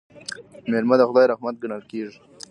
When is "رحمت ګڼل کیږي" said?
1.31-2.17